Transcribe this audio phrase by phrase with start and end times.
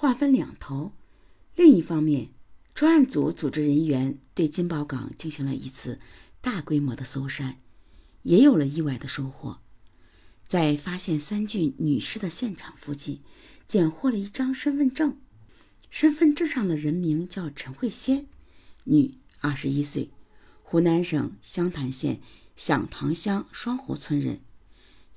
[0.00, 0.92] 划分两头。
[1.54, 2.30] 另一方面，
[2.74, 6.00] 专案组组织人员对金宝港进行了一次
[6.40, 7.58] 大规模的搜山，
[8.22, 9.60] 也有了意外的收获。
[10.46, 13.20] 在发现三具女尸的现场附近，
[13.66, 15.18] 捡获了一张身份证，
[15.90, 18.26] 身份证上的人名叫陈慧仙，
[18.84, 20.08] 女，二十一岁，
[20.62, 22.22] 湖南省湘潭县
[22.56, 24.40] 响堂乡双湖村人。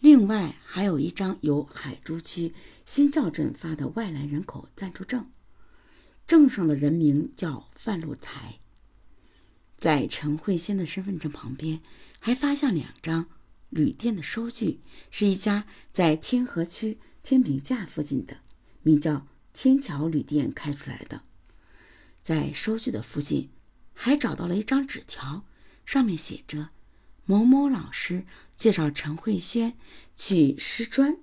[0.03, 2.53] 另外，还有一张由海珠区
[2.85, 5.31] 新教镇发的外来人口暂住证。
[6.27, 8.59] 证上的人名叫范路才。
[9.77, 11.79] 在陈慧仙的身份证旁边，
[12.19, 13.27] 还发现两张
[13.69, 18.41] 旅店的收据，是一家在天河区天平架附近的，
[18.81, 21.21] 名叫天桥旅店开出来的。
[22.21, 23.51] 在收据的附近，
[23.93, 25.45] 还找到了一张纸条，
[25.85, 26.71] 上面写着
[27.25, 29.73] ：“某某老师介绍陈慧仙
[30.15, 31.17] 去师专，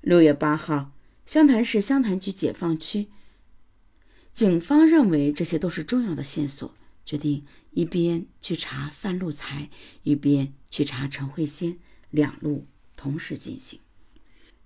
[0.00, 0.92] 六月八号，
[1.24, 3.08] 湘潭市湘潭区解放区。”
[4.34, 6.72] 警方认为这些都是重要的线索，
[7.04, 9.70] 决定一边去查范路才，
[10.02, 11.78] 一边去查陈慧仙，
[12.10, 13.80] 两路同时进行。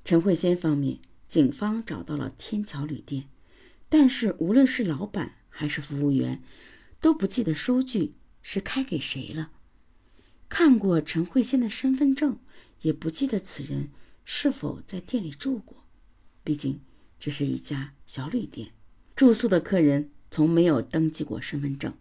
[0.04, 3.28] 陈慧仙方面，警方找到了天桥旅店，
[3.88, 6.42] 但是无论是老板还是服务员，
[7.00, 9.52] 都不记得收据是开给谁了。
[10.54, 12.38] 看过陈慧仙的身份证，
[12.82, 13.88] 也不记得此人
[14.22, 15.86] 是否在店里住过。
[16.44, 16.82] 毕竟
[17.18, 18.74] 这是一家小旅店。
[19.16, 21.96] 住宿的客人从没有登记过身份证，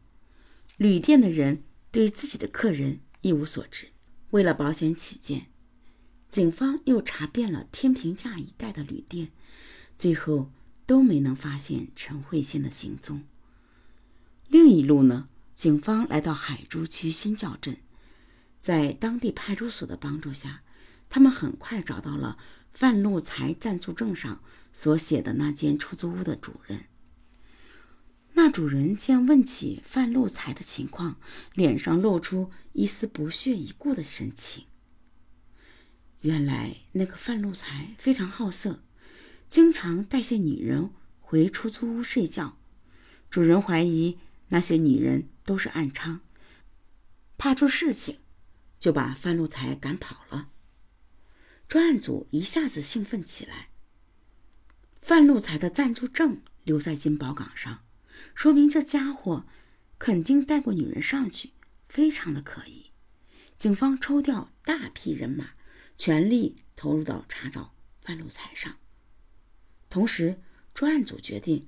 [0.75, 3.93] 旅店的人对自己的客人一无所知。
[4.31, 5.47] 为了保险起见，
[6.29, 9.31] 警方又查遍了天平架一带的旅店，
[9.97, 10.51] 最后
[10.85, 13.23] 都没能发现陈慧仙的行踪。
[14.49, 17.77] 另一路呢，警方来到海珠区新教镇，
[18.61, 20.61] 在当地派出所的帮助下，
[21.09, 22.37] 他们很快找到了
[22.71, 26.85] 范路才暂住证上所写的那间出租屋的主人。
[28.33, 31.19] 那主人见问起范路才的情况，
[31.53, 34.65] 脸上露出一丝不屑一顾的神情。
[36.21, 38.83] 原来那个范路才非常好色，
[39.49, 42.57] 经常带些女人回出租屋睡觉。
[43.29, 44.17] 主人怀疑
[44.49, 46.19] 那些女人都是暗娼，
[47.37, 48.19] 怕出事情，
[48.81, 50.49] 就把范路才赶跑了。
[51.69, 53.69] 专案组一下子兴奋起来。
[54.99, 57.85] 范路才的暂住证留在金宝岗上。
[58.35, 59.45] 说明这家伙
[59.97, 61.51] 肯定带过女人上去，
[61.87, 62.91] 非常的可疑。
[63.57, 65.51] 警方抽调大批人马，
[65.95, 68.77] 全力投入到查找范路才上。
[69.89, 70.41] 同时，
[70.73, 71.67] 专案组决定：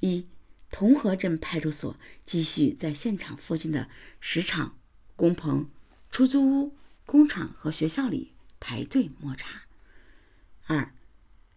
[0.00, 0.26] 一、
[0.70, 3.88] 同河镇派出所继续在现场附近的
[4.20, 4.78] 石场、
[5.16, 5.70] 工棚、
[6.14, 6.76] 出租屋、
[7.06, 9.62] 工厂和学校里排队摸查；
[10.66, 10.94] 二、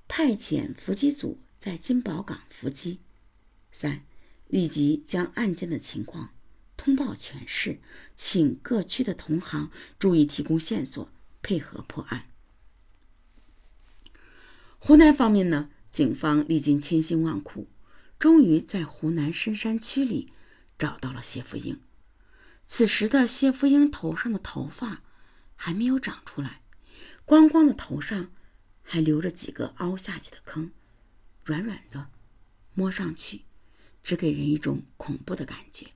[0.08, 2.98] 派遣伏击组在金宝岗伏击；
[3.72, 4.04] 三。
[4.48, 6.34] 立即将案件的情况
[6.76, 7.80] 通报全市，
[8.16, 9.70] 请各区的同行
[10.00, 11.08] 注意提供线索，
[11.44, 12.26] 配合破案。
[14.80, 17.68] 湖南方面呢，警方历尽千辛万苦，
[18.18, 20.34] 终于在湖南深山区里
[20.80, 21.80] 找到了谢福英。
[22.68, 25.02] 此时的谢福英头上的头发
[25.56, 26.62] 还没有长出来，
[27.26, 28.32] 光光的头上
[28.84, 30.72] 还留着几个凹下去的坑，
[31.44, 32.10] 软软的，
[32.74, 33.46] 摸上去。
[34.04, 35.88] 只给人一种恐怖的感觉，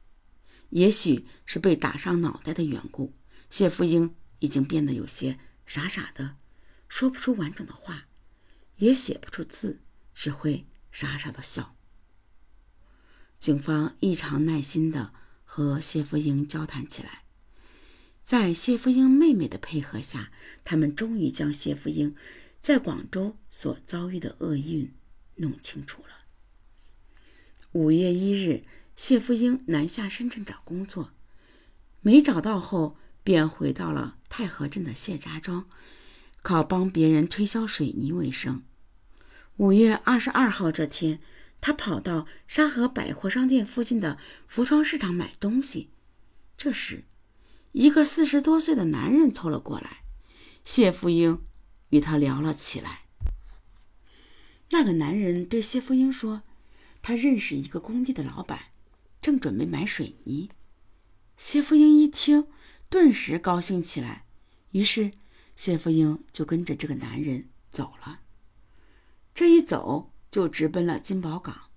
[0.71, 3.13] 也许是被打伤脑袋的缘故，
[3.49, 6.35] 谢福英已经变得有些傻傻的，
[6.89, 8.07] 说不出完整的话，
[8.75, 9.79] 也写不出字，
[10.13, 11.77] 只会傻傻的笑。
[13.39, 15.13] 警方异常耐心的
[15.53, 17.23] 和谢福英交谈起来，
[18.23, 20.31] 在谢福英妹妹的配合下，
[20.63, 22.15] 他们终于将谢福英
[22.61, 24.93] 在广州所遭遇的厄运
[25.35, 26.07] 弄清楚了。
[27.73, 28.63] 五月一日，
[28.95, 31.11] 谢福英南下深圳找工作，
[31.99, 35.67] 没找到后，便回到了太和镇的谢家庄，
[36.41, 38.63] 靠帮别人推销水泥为生。
[39.57, 41.19] 五月二十二号这天，
[41.61, 45.91] 他跑到沙河百货商店附近的服装市场买东西。
[46.57, 47.05] 这时，
[47.71, 50.03] 一个四十多岁的男人凑了过来，
[50.65, 51.41] 谢福英
[51.91, 53.05] 与他聊了起来。
[54.71, 56.43] 那个男人对谢福英说。
[57.03, 58.65] 他认识一个工地的老板，
[59.19, 60.51] 正准备买水泥。
[61.35, 62.45] 谢福英一听，
[62.91, 64.25] 顿时高兴起来。
[64.69, 65.11] 于是，
[65.55, 68.19] 谢福英就跟着这个男人走了。
[69.33, 71.69] 这一走就直奔了金宝岗。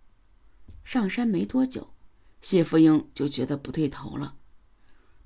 [0.84, 1.92] 上山没多久，
[2.40, 4.36] 谢福英就觉得不对头了。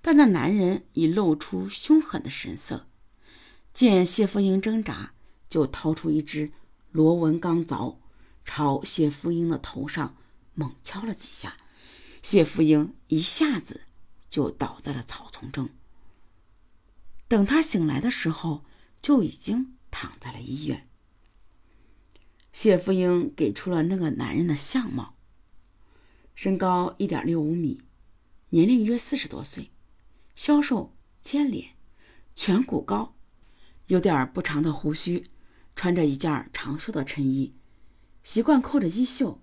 [0.01, 2.89] 但那男人已露出凶狠的神色，
[3.75, 5.13] 见谢福英挣扎，
[5.51, 6.53] 就掏出一支
[6.91, 7.99] 螺纹钢凿。
[8.45, 10.17] 朝谢福英的头上
[10.55, 11.59] 猛敲了几下，
[12.23, 13.83] 谢福英一下子
[14.31, 15.69] 就倒在了草丛中。
[17.27, 18.65] 等他醒来的时候，
[19.03, 20.88] 就已经躺在了医院。
[22.61, 25.15] 谢富英给出了那个男人的相貌：
[26.35, 27.83] 身高一点六五米，
[28.49, 29.71] 年龄约四十多岁，
[30.35, 31.77] 消瘦尖脸，
[32.35, 33.15] 颧骨高，
[33.87, 35.29] 有点不长的胡须，
[35.77, 37.55] 穿着一件长袖的衬衣，
[38.25, 39.41] 习惯扣着衣袖，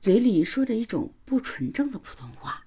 [0.00, 2.64] 嘴里说着一种不纯正的普通话。